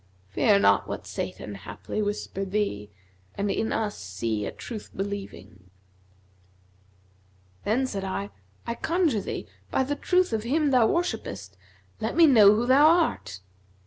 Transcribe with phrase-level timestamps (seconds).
[0.29, 5.69] Fear not what Satan haply whispered thee, * And in us see a Truth believing
[7.65, 8.31] Then said I,
[8.65, 11.51] 'I conjure thee, by the truth of Him thou wore shippest,
[11.99, 13.41] let me know who thou art!'